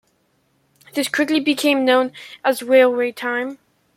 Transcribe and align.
This 0.95 1.07
quickly 1.07 1.39
became 1.39 1.85
known 1.85 2.11
as 2.43 2.63
Railway 2.63 3.11
Time. 3.11 3.59